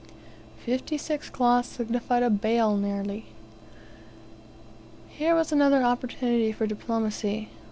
[0.65, 3.27] Fifty six cloths signified a bale nearly!
[5.09, 7.49] Here was another opportunity for diplomacy.